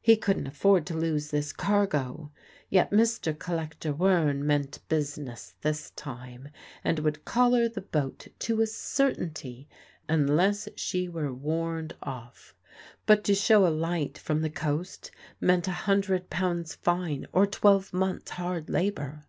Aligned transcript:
He 0.00 0.16
couldn't 0.16 0.46
afford 0.46 0.86
to 0.86 0.96
lose 0.96 1.30
this 1.30 1.52
cargo; 1.52 2.32
yet 2.70 2.90
Mr. 2.90 3.38
Collector 3.38 3.92
Wearne 3.92 4.46
meant 4.46 4.78
business 4.88 5.56
this 5.60 5.90
time, 5.90 6.48
and 6.82 7.00
would 7.00 7.26
collar 7.26 7.68
the 7.68 7.82
boat 7.82 8.28
to 8.38 8.62
a 8.62 8.66
certainty 8.66 9.68
unless 10.08 10.70
she 10.76 11.06
were 11.06 11.34
warned 11.34 11.94
off. 12.02 12.54
But 13.04 13.24
to 13.24 13.34
show 13.34 13.66
a 13.66 13.68
light 13.68 14.16
from 14.16 14.40
the 14.40 14.48
coast 14.48 15.10
meant 15.38 15.68
a 15.68 15.72
hundred 15.84 16.30
pounds 16.30 16.74
fine 16.74 17.26
or 17.30 17.46
twelve 17.46 17.92
months' 17.92 18.30
hard 18.30 18.70
labour. 18.70 19.26